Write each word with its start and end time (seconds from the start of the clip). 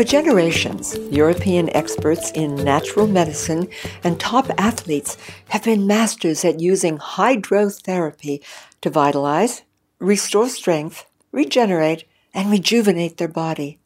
For 0.00 0.04
generations, 0.04 0.96
European 1.10 1.68
experts 1.76 2.30
in 2.30 2.56
natural 2.56 3.06
medicine 3.06 3.68
and 4.02 4.18
top 4.18 4.50
athletes 4.56 5.18
have 5.50 5.64
been 5.64 5.86
masters 5.86 6.42
at 6.42 6.58
using 6.58 6.96
hydrotherapy 6.96 8.42
to 8.80 8.88
vitalize, 8.88 9.60
restore 9.98 10.48
strength, 10.48 11.04
regenerate, 11.32 12.08
and 12.32 12.50
rejuvenate 12.50 13.18
their 13.18 13.28
body. 13.28 13.78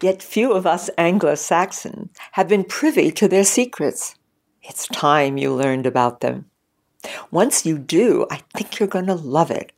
Yet 0.00 0.22
few 0.22 0.52
of 0.52 0.64
us 0.64 0.90
Anglo 0.96 1.34
Saxons 1.34 2.10
have 2.38 2.46
been 2.46 2.62
privy 2.62 3.10
to 3.10 3.26
their 3.26 3.42
secrets. 3.42 4.14
It's 4.62 4.86
time 4.86 5.38
you 5.38 5.52
learned 5.52 5.86
about 5.86 6.20
them. 6.20 6.48
Once 7.32 7.66
you 7.66 7.78
do, 7.78 8.28
I 8.30 8.42
think 8.54 8.78
you're 8.78 8.86
going 8.86 9.06
to 9.06 9.14
love 9.14 9.50
it. 9.50 9.72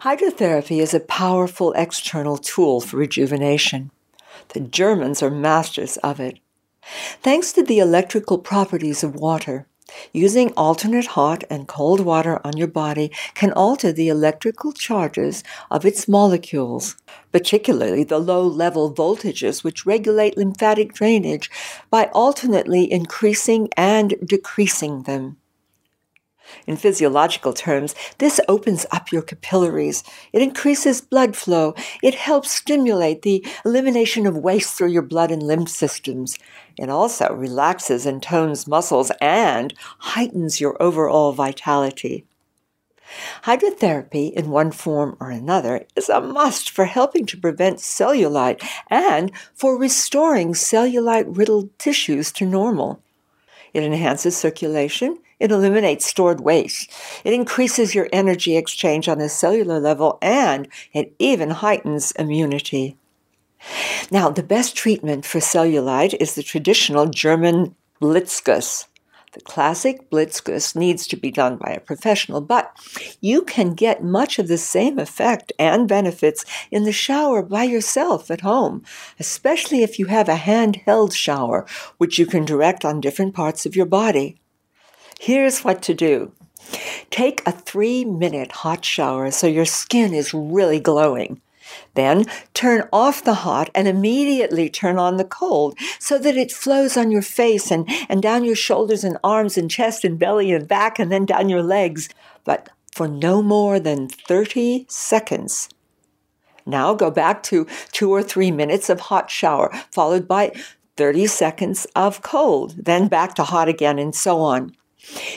Hydrotherapy 0.00 0.82
is 0.82 0.94
a 0.94 0.98
powerful 0.98 1.72
external 1.74 2.36
tool 2.36 2.80
for 2.80 2.96
rejuvenation. 2.96 3.92
The 4.48 4.60
Germans 4.60 5.22
are 5.22 5.30
masters 5.30 5.96
of 5.98 6.20
it. 6.20 6.38
Thanks 7.22 7.52
to 7.52 7.62
the 7.62 7.78
electrical 7.78 8.38
properties 8.38 9.04
of 9.04 9.14
water, 9.14 9.66
using 10.12 10.52
alternate 10.52 11.06
hot 11.06 11.44
and 11.50 11.68
cold 11.68 12.00
water 12.00 12.40
on 12.44 12.56
your 12.56 12.68
body 12.68 13.10
can 13.34 13.52
alter 13.52 13.92
the 13.92 14.08
electrical 14.08 14.72
charges 14.72 15.42
of 15.70 15.84
its 15.84 16.08
molecules, 16.08 16.96
particularly 17.32 18.04
the 18.04 18.18
low 18.18 18.46
level 18.46 18.92
voltages 18.92 19.64
which 19.64 19.86
regulate 19.86 20.36
lymphatic 20.36 20.92
drainage 20.92 21.50
by 21.90 22.06
alternately 22.12 22.90
increasing 22.90 23.68
and 23.76 24.14
decreasing 24.24 25.02
them. 25.02 25.36
In 26.66 26.76
physiological 26.76 27.52
terms, 27.52 27.94
this 28.18 28.40
opens 28.48 28.86
up 28.90 29.12
your 29.12 29.22
capillaries. 29.22 30.02
It 30.32 30.42
increases 30.42 31.00
blood 31.00 31.36
flow. 31.36 31.74
It 32.02 32.14
helps 32.14 32.50
stimulate 32.50 33.22
the 33.22 33.46
elimination 33.64 34.26
of 34.26 34.36
waste 34.36 34.76
through 34.76 34.88
your 34.88 35.02
blood 35.02 35.30
and 35.30 35.42
lymph 35.42 35.68
systems. 35.68 36.38
It 36.76 36.88
also 36.88 37.32
relaxes 37.32 38.06
and 38.06 38.22
tones 38.22 38.66
muscles 38.66 39.10
and 39.20 39.74
heightens 39.98 40.60
your 40.60 40.80
overall 40.82 41.32
vitality. 41.32 42.24
Hydrotherapy, 43.44 44.32
in 44.32 44.50
one 44.50 44.70
form 44.70 45.16
or 45.18 45.30
another, 45.30 45.86
is 45.96 46.08
a 46.08 46.20
must 46.20 46.70
for 46.70 46.84
helping 46.84 47.24
to 47.26 47.38
prevent 47.38 47.78
cellulite 47.78 48.62
and 48.88 49.32
for 49.54 49.78
restoring 49.78 50.52
cellulite 50.52 51.24
riddled 51.26 51.76
tissues 51.78 52.30
to 52.32 52.44
normal. 52.44 53.02
It 53.72 53.82
enhances 53.82 54.36
circulation, 54.36 55.18
it 55.40 55.52
eliminates 55.52 56.06
stored 56.06 56.40
waste. 56.40 56.90
It 57.24 57.32
increases 57.32 57.94
your 57.94 58.08
energy 58.12 58.56
exchange 58.56 59.08
on 59.08 59.20
a 59.20 59.28
cellular 59.28 59.78
level 59.78 60.18
and 60.20 60.68
it 60.92 61.14
even 61.18 61.50
heightens 61.50 62.12
immunity. 62.12 62.96
Now, 64.10 64.30
the 64.30 64.42
best 64.42 64.76
treatment 64.76 65.24
for 65.24 65.38
cellulite 65.38 66.14
is 66.20 66.34
the 66.34 66.42
traditional 66.42 67.06
German 67.06 67.74
Blitzguss. 68.00 68.86
The 69.32 69.40
classic 69.42 70.08
Blitzguss 70.10 70.74
needs 70.74 71.06
to 71.08 71.16
be 71.16 71.30
done 71.30 71.56
by 71.56 71.70
a 71.72 71.80
professional, 71.80 72.40
but 72.40 72.72
you 73.20 73.42
can 73.42 73.74
get 73.74 74.02
much 74.02 74.38
of 74.38 74.48
the 74.48 74.58
same 74.58 74.98
effect 74.98 75.52
and 75.58 75.86
benefits 75.86 76.44
in 76.70 76.84
the 76.84 76.92
shower 76.92 77.42
by 77.42 77.64
yourself 77.64 78.30
at 78.30 78.40
home, 78.40 78.82
especially 79.20 79.82
if 79.82 79.98
you 79.98 80.06
have 80.06 80.28
a 80.28 80.36
handheld 80.36 81.14
shower, 81.14 81.66
which 81.98 82.18
you 82.18 82.26
can 82.26 82.44
direct 82.44 82.84
on 82.84 83.00
different 83.00 83.34
parts 83.34 83.66
of 83.66 83.76
your 83.76 83.86
body. 83.86 84.40
Here's 85.20 85.60
what 85.60 85.82
to 85.82 85.94
do. 85.94 86.32
Take 87.10 87.42
a 87.46 87.52
three 87.52 88.04
minute 88.04 88.52
hot 88.52 88.84
shower 88.84 89.30
so 89.30 89.46
your 89.46 89.64
skin 89.64 90.14
is 90.14 90.34
really 90.34 90.80
glowing. 90.80 91.40
Then 91.94 92.26
turn 92.54 92.88
off 92.92 93.24
the 93.24 93.34
hot 93.34 93.70
and 93.74 93.88
immediately 93.88 94.68
turn 94.68 94.98
on 94.98 95.16
the 95.16 95.24
cold 95.24 95.78
so 95.98 96.18
that 96.18 96.36
it 96.36 96.52
flows 96.52 96.96
on 96.96 97.10
your 97.10 97.22
face 97.22 97.70
and, 97.70 97.88
and 98.08 98.22
down 98.22 98.44
your 98.44 98.56
shoulders 98.56 99.04
and 99.04 99.18
arms 99.22 99.58
and 99.58 99.70
chest 99.70 100.04
and 100.04 100.18
belly 100.18 100.52
and 100.52 100.68
back 100.68 100.98
and 100.98 101.10
then 101.10 101.24
down 101.26 101.48
your 101.48 101.62
legs, 101.62 102.08
but 102.44 102.68
for 102.92 103.08
no 103.08 103.42
more 103.42 103.78
than 103.78 104.08
30 104.08 104.86
seconds. 104.88 105.68
Now 106.66 106.94
go 106.94 107.10
back 107.10 107.42
to 107.44 107.66
two 107.92 108.10
or 108.10 108.22
three 108.22 108.50
minutes 108.50 108.90
of 108.90 109.00
hot 109.00 109.30
shower, 109.30 109.72
followed 109.90 110.28
by 110.28 110.52
30 110.96 111.26
seconds 111.28 111.86
of 111.94 112.22
cold, 112.22 112.74
then 112.76 113.08
back 113.08 113.34
to 113.36 113.44
hot 113.44 113.68
again, 113.68 113.98
and 113.98 114.14
so 114.14 114.40
on. 114.40 114.74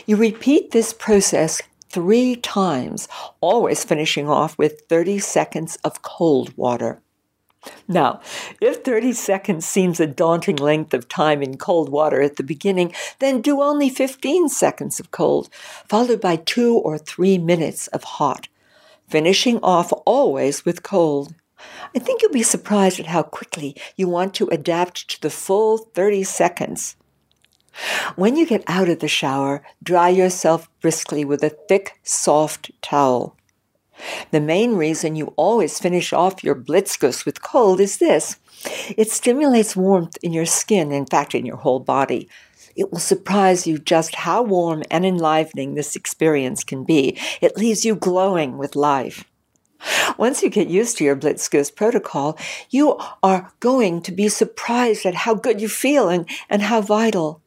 You 0.05 0.15
repeat 0.15 0.71
this 0.71 0.91
process 0.91 1.61
three 1.91 2.35
times, 2.35 3.07
always 3.41 3.83
finishing 3.83 4.29
off 4.29 4.57
with 4.57 4.81
30 4.89 5.19
seconds 5.19 5.77
of 5.83 6.01
cold 6.01 6.55
water. 6.57 7.01
Now, 7.87 8.21
if 8.59 8.83
30 8.83 9.13
seconds 9.13 9.65
seems 9.65 9.99
a 9.99 10.07
daunting 10.07 10.55
length 10.55 10.93
of 10.93 11.07
time 11.07 11.43
in 11.43 11.57
cold 11.57 11.89
water 11.89 12.21
at 12.21 12.37
the 12.37 12.43
beginning, 12.43 12.93
then 13.19 13.41
do 13.41 13.61
only 13.61 13.89
15 13.89 14.49
seconds 14.49 14.99
of 14.99 15.11
cold, 15.11 15.49
followed 15.87 16.21
by 16.21 16.37
two 16.37 16.75
or 16.75 16.97
three 16.97 17.37
minutes 17.37 17.87
of 17.87 18.03
hot, 18.03 18.47
finishing 19.07 19.59
off 19.61 19.93
always 20.05 20.65
with 20.65 20.81
cold. 20.81 21.35
I 21.95 21.99
think 21.99 22.21
you'll 22.21 22.31
be 22.31 22.41
surprised 22.41 22.99
at 22.99 23.07
how 23.07 23.21
quickly 23.21 23.75
you 23.95 24.07
want 24.07 24.33
to 24.35 24.47
adapt 24.47 25.07
to 25.09 25.21
the 25.21 25.29
full 25.29 25.77
30 25.77 26.23
seconds. 26.23 26.95
When 28.15 28.35
you 28.35 28.45
get 28.45 28.63
out 28.67 28.89
of 28.89 28.99
the 28.99 29.07
shower, 29.07 29.63
dry 29.81 30.09
yourself 30.09 30.69
briskly 30.81 31.23
with 31.23 31.43
a 31.43 31.49
thick, 31.49 31.99
soft 32.03 32.71
towel. 32.81 33.37
The 34.31 34.41
main 34.41 34.75
reason 34.75 35.15
you 35.15 35.33
always 35.37 35.79
finish 35.79 36.11
off 36.11 36.43
your 36.43 36.55
blitzguss 36.55 37.25
with 37.25 37.41
cold 37.41 37.79
is 37.79 37.97
this. 37.97 38.37
It 38.97 39.09
stimulates 39.09 39.75
warmth 39.75 40.17
in 40.21 40.33
your 40.33 40.45
skin, 40.45 40.91
in 40.91 41.05
fact, 41.05 41.35
in 41.35 41.45
your 41.45 41.57
whole 41.57 41.79
body. 41.79 42.29
It 42.75 42.91
will 42.91 42.99
surprise 42.99 43.67
you 43.67 43.77
just 43.77 44.15
how 44.15 44.43
warm 44.43 44.83
and 44.89 45.05
enlivening 45.05 45.75
this 45.75 45.95
experience 45.95 46.63
can 46.63 46.83
be. 46.83 47.17
It 47.41 47.57
leaves 47.57 47.85
you 47.85 47.95
glowing 47.95 48.57
with 48.57 48.75
life. 48.75 49.25
Once 50.17 50.43
you 50.43 50.49
get 50.49 50.67
used 50.67 50.97
to 50.97 51.03
your 51.03 51.15
Blitzguss 51.15 51.75
protocol, 51.75 52.37
you 52.69 52.97
are 53.23 53.51
going 53.59 54.01
to 54.03 54.11
be 54.11 54.29
surprised 54.29 55.05
at 55.05 55.15
how 55.15 55.33
good 55.33 55.59
you 55.59 55.67
feel 55.67 56.07
and, 56.07 56.29
and 56.49 56.61
how 56.61 56.81
vital. 56.81 57.41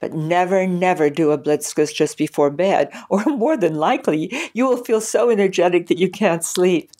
But 0.00 0.12
never, 0.12 0.66
never 0.66 1.10
do 1.10 1.30
a 1.30 1.38
blitzguss 1.38 1.94
just 1.94 2.16
before 2.18 2.50
bed, 2.50 2.90
or 3.08 3.24
more 3.26 3.56
than 3.56 3.74
likely, 3.74 4.32
you 4.52 4.66
will 4.66 4.84
feel 4.84 5.00
so 5.00 5.30
energetic 5.30 5.88
that 5.88 5.98
you 5.98 6.10
can't 6.10 6.44
sleep. 6.44 6.90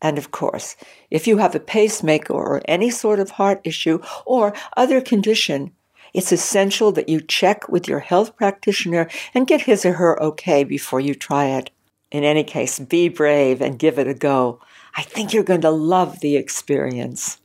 And 0.00 0.18
of 0.18 0.32
course, 0.32 0.76
if 1.10 1.26
you 1.26 1.38
have 1.38 1.54
a 1.54 1.60
pacemaker 1.60 2.32
or 2.32 2.60
any 2.66 2.90
sort 2.90 3.20
of 3.20 3.30
heart 3.30 3.60
issue 3.62 4.00
or 4.26 4.52
other 4.76 5.00
condition, 5.00 5.72
it's 6.12 6.32
essential 6.32 6.92
that 6.92 7.08
you 7.08 7.20
check 7.20 7.68
with 7.68 7.88
your 7.88 8.00
health 8.00 8.36
practitioner 8.36 9.08
and 9.32 9.46
get 9.46 9.62
his 9.62 9.84
or 9.84 9.94
her 9.94 10.20
okay 10.22 10.64
before 10.64 11.00
you 11.00 11.14
try 11.14 11.46
it. 11.46 11.70
In 12.10 12.24
any 12.24 12.44
case, 12.44 12.78
be 12.78 13.08
brave 13.08 13.62
and 13.62 13.78
give 13.78 13.98
it 13.98 14.06
a 14.06 14.14
go. 14.14 14.60
I 14.94 15.02
think 15.02 15.32
you're 15.32 15.42
going 15.42 15.62
to 15.62 15.70
love 15.70 16.20
the 16.20 16.36
experience. 16.36 17.38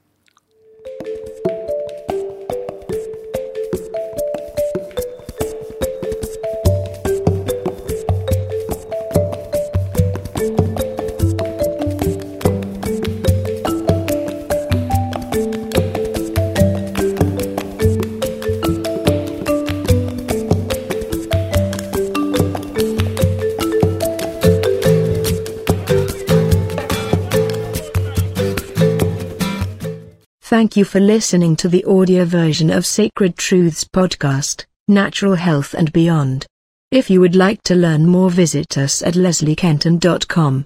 Thank 30.50 30.78
you 30.78 30.86
for 30.86 31.02
listening 31.02 31.58
to 31.58 31.68
the 31.68 31.84
audio 31.84 32.24
version 32.24 32.70
of 32.70 32.86
Sacred 32.86 33.36
Truths 33.36 33.84
podcast, 33.84 34.64
Natural 34.88 35.36
Health 35.36 35.74
and 35.74 35.92
Beyond. 35.92 36.48
If 36.90 37.10
you 37.10 37.20
would 37.20 37.36
like 37.36 37.62
to 37.64 37.76
learn 37.76 38.06
more 38.06 38.32
visit 38.32 38.78
us 38.78 39.02
at 39.02 39.16
lesliekenton.com. 39.16 40.66